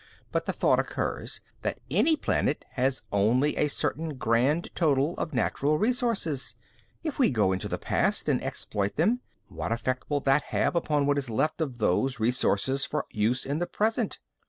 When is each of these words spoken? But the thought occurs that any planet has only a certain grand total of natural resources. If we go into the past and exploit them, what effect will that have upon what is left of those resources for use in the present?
But 0.31 0.47
the 0.47 0.51
thought 0.51 0.79
occurs 0.79 1.41
that 1.61 1.79
any 1.91 2.15
planet 2.17 2.65
has 2.71 3.03
only 3.11 3.55
a 3.55 3.67
certain 3.67 4.15
grand 4.15 4.69
total 4.73 5.13
of 5.19 5.31
natural 5.31 5.77
resources. 5.77 6.55
If 7.03 7.19
we 7.19 7.29
go 7.29 7.51
into 7.51 7.67
the 7.67 7.77
past 7.77 8.27
and 8.27 8.43
exploit 8.43 8.95
them, 8.95 9.19
what 9.47 9.71
effect 9.71 10.09
will 10.09 10.21
that 10.21 10.45
have 10.45 10.75
upon 10.75 11.05
what 11.05 11.19
is 11.19 11.29
left 11.29 11.61
of 11.61 11.77
those 11.77 12.19
resources 12.19 12.83
for 12.83 13.05
use 13.11 13.45
in 13.45 13.59
the 13.59 13.67
present? 13.67 14.17